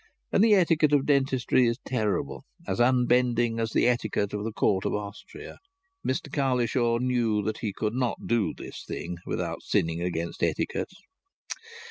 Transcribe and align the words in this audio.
And 0.31 0.43
the 0.43 0.55
etiquette 0.55 0.93
of 0.93 1.05
dentistry 1.05 1.67
is 1.67 1.77
as 1.77 1.79
terrible, 1.85 2.43
as 2.67 2.79
unbending, 2.81 3.59
as 3.59 3.69
the 3.69 3.87
etiquette 3.87 4.33
of 4.33 4.43
the 4.43 4.51
Court 4.51 4.83
of 4.83 4.95
Austria. 4.95 5.59
Mr 6.03 6.31
Cowlishaw 6.33 6.97
knew 6.97 7.43
that 7.43 7.59
he 7.59 7.71
could 7.71 7.93
not 7.93 8.25
do 8.25 8.51
this 8.57 8.83
thing 8.83 9.17
without 9.27 9.61
sinning 9.61 10.01
against 10.01 10.41
etiquette. 10.41 10.89